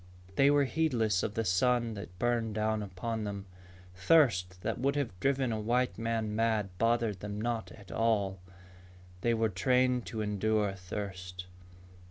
[0.35, 3.45] They were heedless of the sun that burned down upon them.
[3.93, 8.39] Thirst that would have driven a white man mad bothered them not at all.
[9.21, 11.45] They were trained to endure thirst.